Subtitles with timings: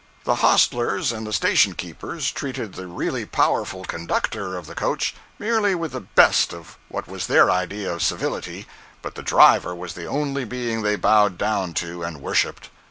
[0.23, 5.91] The hostlers and station keepers treated the really powerful conductor of the coach merely with
[5.91, 8.65] the best of what was their idea of civility,
[9.03, 12.71] but the driver was the only being they bowed down to and worshipped.